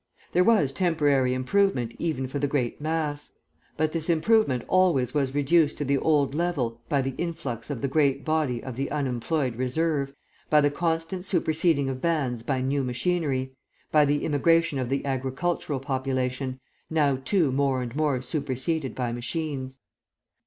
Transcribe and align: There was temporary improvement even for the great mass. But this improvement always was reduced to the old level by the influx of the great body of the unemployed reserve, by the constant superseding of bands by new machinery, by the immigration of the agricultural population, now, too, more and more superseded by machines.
There 0.31 0.43
was 0.43 0.73
temporary 0.73 1.35
improvement 1.35 1.93
even 1.99 2.25
for 2.25 2.39
the 2.39 2.47
great 2.47 2.81
mass. 2.81 3.33
But 3.77 3.91
this 3.91 4.09
improvement 4.09 4.63
always 4.67 5.13
was 5.13 5.35
reduced 5.35 5.77
to 5.77 5.85
the 5.85 5.99
old 5.99 6.33
level 6.33 6.81
by 6.89 7.03
the 7.03 7.13
influx 7.19 7.69
of 7.69 7.81
the 7.81 7.87
great 7.87 8.25
body 8.25 8.63
of 8.63 8.75
the 8.75 8.89
unemployed 8.89 9.57
reserve, 9.57 10.11
by 10.49 10.59
the 10.59 10.71
constant 10.71 11.23
superseding 11.25 11.87
of 11.87 12.01
bands 12.01 12.41
by 12.41 12.61
new 12.61 12.83
machinery, 12.83 13.55
by 13.91 14.05
the 14.05 14.25
immigration 14.25 14.79
of 14.79 14.89
the 14.89 15.05
agricultural 15.05 15.79
population, 15.79 16.59
now, 16.89 17.17
too, 17.23 17.51
more 17.51 17.83
and 17.83 17.95
more 17.95 18.23
superseded 18.23 18.95
by 18.95 19.11
machines. 19.11 19.77